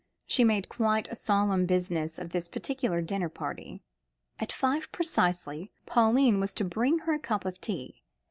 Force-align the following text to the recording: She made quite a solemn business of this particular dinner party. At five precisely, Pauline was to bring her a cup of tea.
She 0.25 0.43
made 0.43 0.67
quite 0.67 1.07
a 1.09 1.15
solemn 1.15 1.67
business 1.67 2.17
of 2.17 2.31
this 2.31 2.47
particular 2.47 3.01
dinner 3.03 3.29
party. 3.29 3.83
At 4.39 4.51
five 4.51 4.91
precisely, 4.91 5.69
Pauline 5.85 6.39
was 6.39 6.55
to 6.55 6.65
bring 6.65 6.97
her 7.05 7.13
a 7.13 7.19
cup 7.19 7.45
of 7.45 7.61
tea. 7.61 8.01